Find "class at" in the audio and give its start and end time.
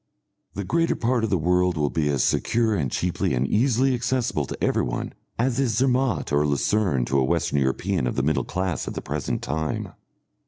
8.43-8.95